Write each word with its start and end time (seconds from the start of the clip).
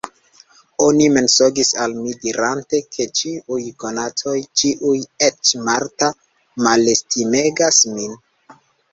Oni 0.83 1.07
mensogis 1.15 1.67
al 1.81 1.91
mi, 1.97 2.13
dirante, 2.21 2.79
ke 2.95 3.05
ĉiuj 3.19 3.59
konatoj, 3.83 4.33
ĉiuj, 4.61 4.93
eĉ 5.27 5.51
Marta, 5.67 6.09
malestimegas 6.69 7.83
min. 7.99 8.17